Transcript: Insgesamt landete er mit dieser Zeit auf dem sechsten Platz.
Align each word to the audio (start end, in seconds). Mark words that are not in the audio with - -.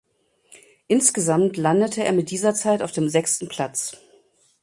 Insgesamt 0.87 1.57
landete 1.57 2.03
er 2.03 2.11
mit 2.11 2.31
dieser 2.31 2.55
Zeit 2.55 2.81
auf 2.81 2.91
dem 2.91 3.07
sechsten 3.07 3.47
Platz. 3.47 3.97